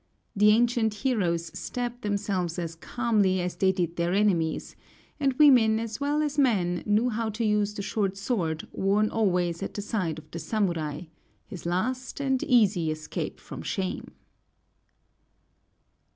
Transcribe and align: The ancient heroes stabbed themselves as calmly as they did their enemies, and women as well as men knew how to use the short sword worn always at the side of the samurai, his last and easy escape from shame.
The 0.35 0.49
ancient 0.49 0.95
heroes 0.95 1.51
stabbed 1.53 2.01
themselves 2.01 2.57
as 2.57 2.73
calmly 2.73 3.39
as 3.39 3.55
they 3.55 3.71
did 3.71 3.97
their 3.97 4.13
enemies, 4.13 4.75
and 5.19 5.33
women 5.33 5.79
as 5.79 5.99
well 5.99 6.23
as 6.23 6.39
men 6.39 6.81
knew 6.87 7.09
how 7.09 7.29
to 7.29 7.45
use 7.45 7.75
the 7.75 7.83
short 7.83 8.17
sword 8.17 8.67
worn 8.71 9.11
always 9.11 9.61
at 9.61 9.75
the 9.75 9.81
side 9.83 10.17
of 10.17 10.31
the 10.31 10.39
samurai, 10.39 11.01
his 11.45 11.67
last 11.67 12.19
and 12.19 12.41
easy 12.41 12.89
escape 12.89 13.39
from 13.39 13.61
shame. 13.61 14.09